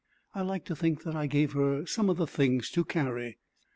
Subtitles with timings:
[0.33, 3.37] I like to think that I gave her some of the things to carry.